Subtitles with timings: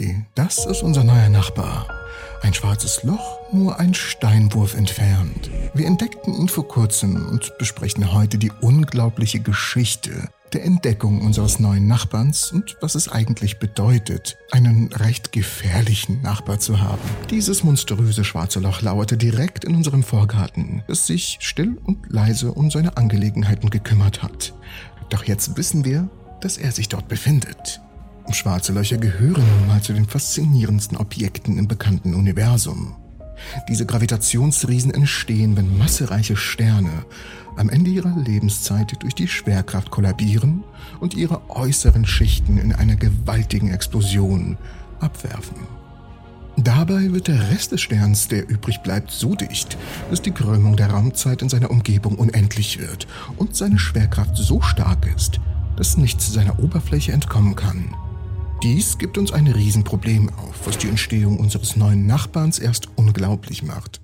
[0.00, 1.86] 3, das ist unser neuer Nachbar.
[2.42, 5.50] Ein schwarzes Loch, nur ein Steinwurf entfernt.
[5.74, 11.86] Wir entdeckten ihn vor kurzem und besprechen heute die unglaubliche Geschichte der Entdeckung unseres neuen
[11.86, 17.02] Nachbarns und was es eigentlich bedeutet, einen recht gefährlichen Nachbar zu haben.
[17.30, 22.68] Dieses monströse schwarze Loch lauerte direkt in unserem Vorgarten, das sich still und leise um
[22.70, 24.52] seine Angelegenheiten gekümmert hat.
[25.08, 26.08] Doch jetzt wissen wir,
[26.40, 27.80] dass er sich dort befindet.
[28.34, 32.96] Schwarze Löcher gehören nun mal zu den faszinierendsten Objekten im bekannten Universum.
[33.68, 37.04] Diese Gravitationsriesen entstehen, wenn massereiche Sterne
[37.56, 40.64] am Ende ihrer Lebenszeit durch die Schwerkraft kollabieren
[41.00, 44.56] und ihre äußeren Schichten in einer gewaltigen Explosion
[45.00, 45.56] abwerfen.
[46.56, 49.78] Dabei wird der Rest des Sterns, der übrig bleibt, so dicht,
[50.10, 53.06] dass die Krümmung der Raumzeit in seiner Umgebung unendlich wird
[53.36, 55.40] und seine Schwerkraft so stark ist,
[55.76, 57.94] dass nichts seiner Oberfläche entkommen kann.
[58.62, 64.02] Dies gibt uns ein Riesenproblem auf, was die Entstehung unseres neuen Nachbarns erst unglaublich macht.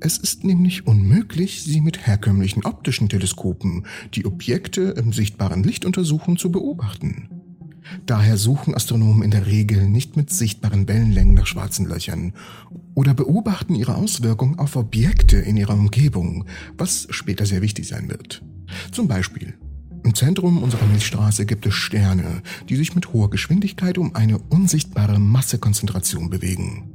[0.00, 6.36] Es ist nämlich unmöglich, sie mit herkömmlichen optischen Teleskopen, die Objekte im sichtbaren Licht untersuchen,
[6.36, 7.28] zu beobachten.
[8.04, 12.32] Daher suchen Astronomen in der Regel nicht mit sichtbaren Wellenlängen nach schwarzen Löchern
[12.94, 18.42] oder beobachten ihre Auswirkungen auf Objekte in ihrer Umgebung, was später sehr wichtig sein wird.
[18.90, 19.54] Zum Beispiel
[20.12, 25.18] im Zentrum unserer Milchstraße gibt es Sterne, die sich mit hoher Geschwindigkeit um eine unsichtbare
[25.18, 26.92] Massekonzentration bewegen.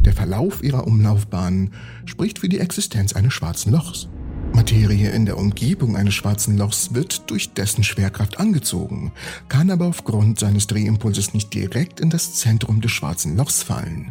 [0.00, 1.72] Der Verlauf ihrer Umlaufbahn
[2.06, 4.08] spricht für die Existenz eines schwarzen Lochs.
[4.54, 9.12] Materie in der Umgebung eines schwarzen Lochs wird durch dessen Schwerkraft angezogen,
[9.50, 14.10] kann aber aufgrund seines Drehimpulses nicht direkt in das Zentrum des schwarzen Lochs fallen.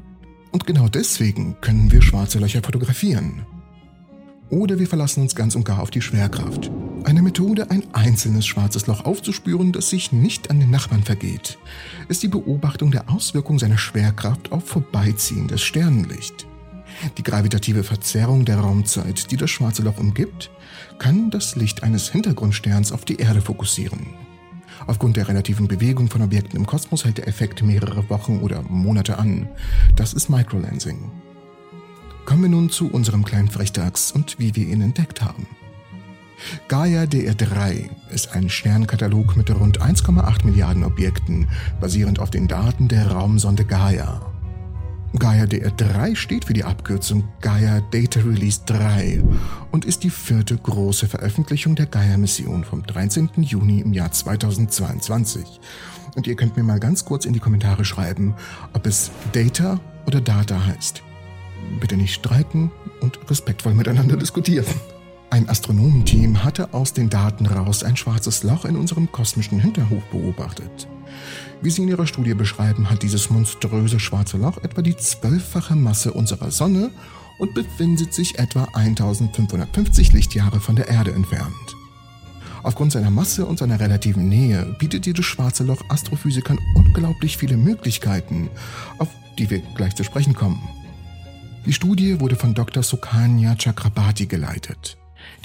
[0.51, 3.47] Und genau deswegen können wir schwarze Löcher fotografieren.
[4.51, 6.69] Oder wir verlassen uns ganz und gar auf die Schwerkraft.
[7.03, 11.57] Eine Methode, ein einzelnes schwarzes Loch aufzuspüren, das sich nicht an den Nachbarn vergeht,
[12.07, 16.47] ist die Beobachtung der Auswirkung seiner Schwerkraft auf vorbeiziehendes Sternenlicht.
[17.17, 20.49] Die gravitative Verzerrung der Raumzeit, die das schwarze Loch umgibt,
[20.97, 24.13] kann das Licht eines Hintergrundsterns auf die Erde fokussieren.
[24.87, 29.17] Aufgrund der relativen Bewegung von Objekten im Kosmos hält der Effekt mehrere Wochen oder Monate
[29.17, 29.49] an.
[29.95, 31.11] Das ist Microlensing.
[32.25, 35.45] Kommen wir nun zu unserem kleinen Frechdachs und wie wir ihn entdeckt haben.
[36.67, 41.47] Gaia DR3 ist ein Sternkatalog mit rund 1,8 Milliarden Objekten,
[41.79, 44.21] basierend auf den Daten der Raumsonde Gaia.
[45.17, 49.23] Gaia DR3 steht für die Abkürzung Gaia Data Release 3
[49.71, 53.29] und ist die vierte große Veröffentlichung der Gaia-Mission vom 13.
[53.37, 55.43] Juni im Jahr 2022.
[56.15, 58.35] Und ihr könnt mir mal ganz kurz in die Kommentare schreiben,
[58.73, 61.03] ob es Data oder Data heißt
[61.79, 62.71] bitte nicht streiten
[63.01, 64.65] und respektvoll miteinander diskutieren.
[65.33, 70.87] Ein Astronomenteam hatte aus den Daten raus ein schwarzes Loch in unserem kosmischen Hinterhof beobachtet.
[71.59, 76.13] Wie sie in ihrer Studie beschreiben, hat dieses monströse schwarze Loch etwa die zwölffache Masse
[76.13, 76.91] unserer Sonne
[77.39, 81.75] und befindet sich etwa 1550 Lichtjahre von der Erde entfernt.
[82.61, 88.51] Aufgrund seiner Masse und seiner relativen Nähe bietet dieses schwarze Loch Astrophysikern unglaublich viele Möglichkeiten,
[88.99, 89.07] auf
[89.39, 90.61] die wir gleich zu sprechen kommen.
[91.65, 92.83] Die Studie wurde von Dr.
[92.83, 94.95] Sukanya Chakrabarti geleitet.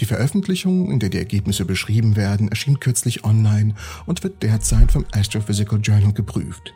[0.01, 3.75] Die Veröffentlichung, in der die Ergebnisse beschrieben werden, erschien kürzlich online
[4.07, 6.75] und wird derzeit vom Astrophysical Journal geprüft.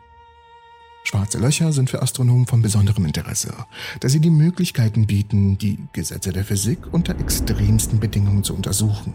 [1.05, 3.53] Schwarze Löcher sind für Astronomen von besonderem Interesse,
[4.01, 9.13] da sie die Möglichkeiten bieten, die Gesetze der Physik unter extremsten Bedingungen zu untersuchen.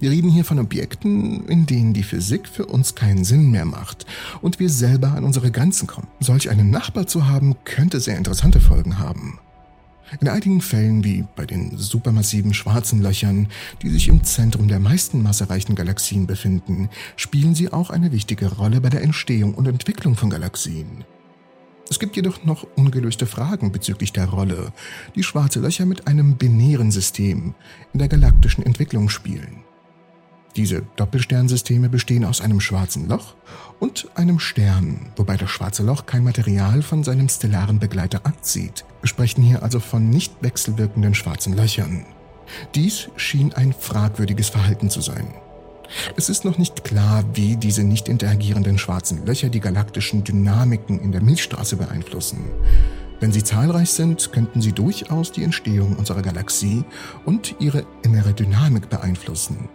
[0.00, 4.06] Wir reden hier von Objekten, in denen die Physik für uns keinen Sinn mehr macht
[4.42, 6.08] und wir selber an unsere Grenzen kommen.
[6.20, 9.38] Solch einen Nachbar zu haben, könnte sehr interessante Folgen haben.
[10.20, 13.48] In einigen Fällen, wie bei den supermassiven schwarzen Löchern,
[13.82, 18.80] die sich im Zentrum der meisten massereichen Galaxien befinden, spielen sie auch eine wichtige Rolle
[18.80, 21.04] bei der Entstehung und Entwicklung von Galaxien.
[21.90, 24.72] Es gibt jedoch noch ungelöste Fragen bezüglich der Rolle,
[25.14, 27.54] die schwarze Löcher mit einem binären System
[27.92, 29.64] in der galaktischen Entwicklung spielen.
[30.56, 33.34] Diese Doppelsternsysteme bestehen aus einem schwarzen Loch
[33.80, 38.84] und einem Stern, wobei das schwarze Loch kein Material von seinem stellaren Begleiter anzieht.
[39.00, 42.06] Wir sprechen hier also von nicht wechselwirkenden schwarzen Löchern.
[42.76, 45.26] Dies schien ein fragwürdiges Verhalten zu sein.
[46.16, 51.10] Es ist noch nicht klar, wie diese nicht interagierenden schwarzen Löcher die galaktischen Dynamiken in
[51.10, 52.44] der Milchstraße beeinflussen.
[53.20, 56.84] Wenn sie zahlreich sind, könnten sie durchaus die Entstehung unserer Galaxie
[57.24, 59.68] und ihre innere Dynamik beeinflussen.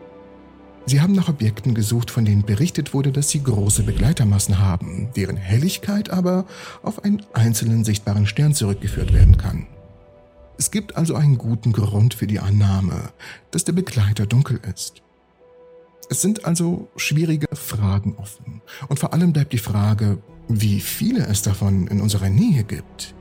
[0.85, 5.37] Sie haben nach Objekten gesucht, von denen berichtet wurde, dass sie große Begleitermassen haben, deren
[5.37, 6.45] Helligkeit aber
[6.81, 9.67] auf einen einzelnen sichtbaren Stern zurückgeführt werden kann.
[10.57, 13.11] Es gibt also einen guten Grund für die Annahme,
[13.51, 15.01] dass der Begleiter dunkel ist.
[16.09, 18.61] Es sind also schwierige Fragen offen.
[18.87, 20.17] Und vor allem bleibt die Frage,
[20.47, 23.13] wie viele es davon in unserer Nähe gibt.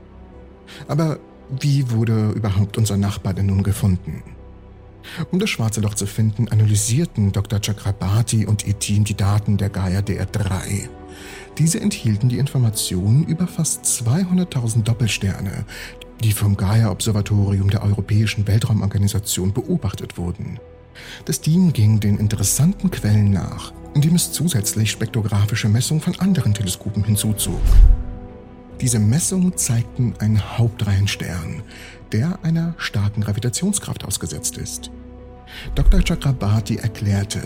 [0.87, 1.19] Aber
[1.61, 4.23] wie wurde überhaupt unser Nachbar denn nun gefunden?
[5.31, 7.59] Um das schwarze Loch zu finden, analysierten Dr.
[7.59, 10.89] Chakrabarti und ihr Team die Daten der Gaia DR3.
[11.57, 15.65] Diese enthielten die Informationen über fast 200.000 Doppelsterne,
[16.23, 20.59] die vom Gaia-Observatorium der Europäischen Weltraumorganisation beobachtet wurden.
[21.25, 27.03] Das Team ging den interessanten Quellen nach, indem es zusätzlich spektrographische Messungen von anderen Teleskopen
[27.03, 27.61] hinzuzog.
[28.81, 31.63] Diese Messungen zeigten einen Hauptreihenstern,
[32.13, 34.89] der einer starken Gravitationskraft ausgesetzt ist.
[35.75, 36.01] Dr.
[36.01, 37.41] Chakrabarti erklärte,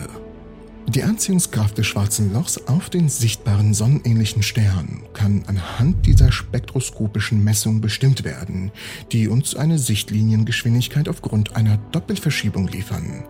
[0.90, 7.82] die Anziehungskraft des schwarzen Lochs auf den sichtbaren sonnenähnlichen Stern kann anhand dieser spektroskopischen Messung
[7.82, 8.72] bestimmt werden,
[9.12, 13.24] die uns eine Sichtliniengeschwindigkeit aufgrund einer Doppelverschiebung liefern.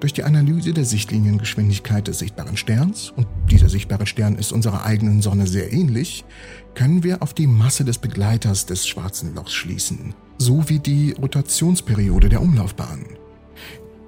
[0.00, 5.22] Durch die Analyse der Sichtliniengeschwindigkeit des sichtbaren Sterns, und dieser sichtbare Stern ist unserer eigenen
[5.22, 6.24] Sonne sehr ähnlich,
[6.74, 12.42] können wir auf die Masse des Begleiters des schwarzen Lochs schließen, sowie die Rotationsperiode der
[12.42, 13.21] Umlaufbahn.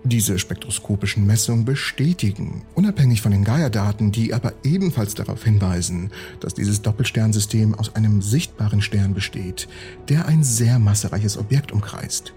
[0.06, 6.10] Diese spektroskopischen Messungen bestätigen, unabhängig von den Gaia-Daten, die aber ebenfalls darauf hinweisen,
[6.40, 9.66] dass dieses Doppelsternsystem aus einem sichtbaren Stern besteht,
[10.10, 12.34] der ein sehr massereiches Objekt umkreist.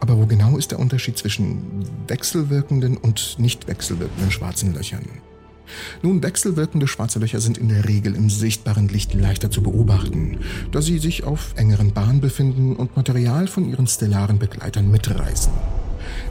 [0.00, 5.06] Aber wo genau ist der Unterschied zwischen wechselwirkenden und nicht wechselwirkenden schwarzen Löchern?
[6.02, 10.38] Nun, wechselwirkende schwarze Löcher sind in der Regel im sichtbaren Licht leichter zu beobachten,
[10.72, 15.52] da sie sich auf engeren Bahnen befinden und Material von ihren stellaren Begleitern mitreißen.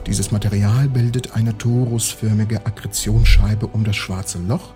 [0.06, 4.74] Dieses Material bildet eine torusförmige Akkretionsscheibe um das schwarze Loch,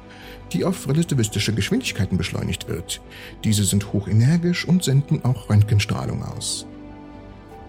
[0.53, 3.01] die auf relativistische Geschwindigkeiten beschleunigt wird.
[3.45, 6.67] Diese sind hochenergisch und senden auch Röntgenstrahlung aus.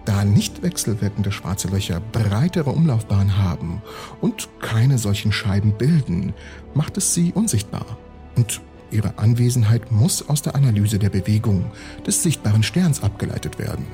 [0.04, 3.82] Da nicht wechselwirkende schwarze Löcher breitere Umlaufbahnen haben
[4.22, 6.32] und keine solchen Scheiben bilden,
[6.72, 7.98] macht es sie unsichtbar.
[8.34, 11.70] Und ihre Anwesenheit muss aus der Analyse der Bewegung
[12.06, 13.84] des sichtbaren Sterns abgeleitet werden.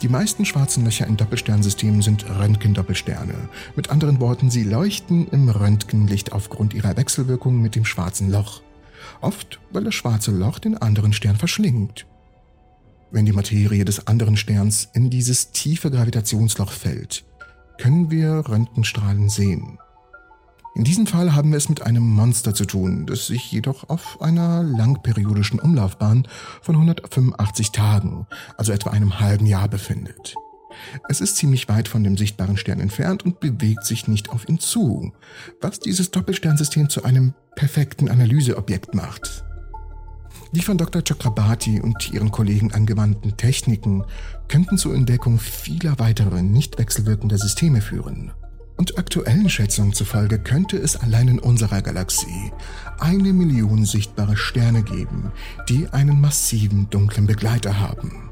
[0.00, 3.34] Die meisten schwarzen Löcher in Doppelsternsystemen sind Röntgendoppelsterne.
[3.74, 8.62] Mit anderen Worten, sie leuchten im Röntgenlicht aufgrund ihrer Wechselwirkung mit dem schwarzen Loch.
[9.20, 12.06] Oft, weil das schwarze Loch den anderen Stern verschlingt.
[13.10, 17.24] Wenn die Materie des anderen Sterns in dieses tiefe Gravitationsloch fällt,
[17.80, 19.78] können wir Röntgenstrahlen sehen.
[20.78, 24.22] In diesem Fall haben wir es mit einem Monster zu tun, das sich jedoch auf
[24.22, 26.28] einer langperiodischen Umlaufbahn
[26.62, 30.36] von 185 Tagen, also etwa einem halben Jahr befindet.
[31.08, 34.60] Es ist ziemlich weit von dem sichtbaren Stern entfernt und bewegt sich nicht auf ihn
[34.60, 35.12] zu,
[35.60, 39.44] was dieses Doppelsternsystem zu einem perfekten Analyseobjekt macht.
[40.52, 41.02] Die von Dr.
[41.02, 44.04] Chakrabarti und ihren Kollegen angewandten Techniken
[44.46, 48.30] könnten zur Entdeckung vieler weiterer nicht wechselwirkender Systeme führen.
[48.78, 52.52] Und aktuellen Schätzungen zufolge könnte es allein in unserer Galaxie
[53.00, 55.32] eine Million sichtbare Sterne geben,
[55.68, 58.30] die einen massiven dunklen Begleiter haben.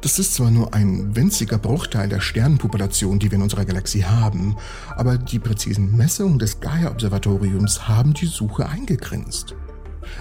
[0.00, 4.56] Das ist zwar nur ein winziger Bruchteil der Sternenpopulation, die wir in unserer Galaxie haben,
[4.96, 9.54] aber die präzisen Messungen des Gaia-Observatoriums haben die Suche eingegrenzt.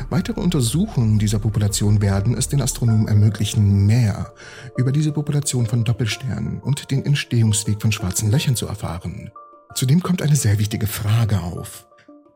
[0.09, 4.33] Weitere Untersuchungen dieser Population werden es den Astronomen ermöglichen, mehr
[4.77, 9.31] über diese Population von Doppelsternen und den Entstehungsweg von schwarzen Löchern zu erfahren.
[9.73, 11.87] Zudem kommt eine sehr wichtige Frage auf.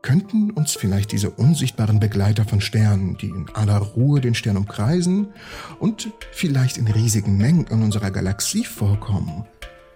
[0.02, 5.28] Könnten uns vielleicht diese unsichtbaren Begleiter von Sternen, die in aller Ruhe den Stern umkreisen
[5.78, 9.44] und vielleicht in riesigen Mengen in unserer Galaxie vorkommen,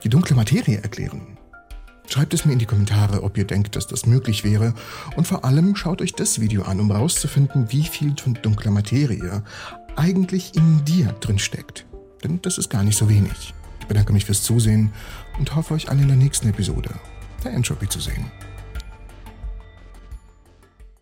[0.02, 1.38] die dunkle Materie erklären?
[2.08, 4.74] Schreibt es mir in die Kommentare, ob ihr denkt, dass das möglich wäre.
[5.14, 9.44] Und vor allem schaut euch das Video an, um herauszufinden, wie viel von dunkler Materie
[9.94, 11.86] eigentlich in dir drin steckt.
[12.24, 13.54] Denn das ist gar nicht so wenig.
[13.78, 14.92] Ich bedanke mich fürs Zusehen
[15.38, 16.90] und hoffe euch alle in der nächsten Episode
[17.44, 18.30] der Entropy zu sehen.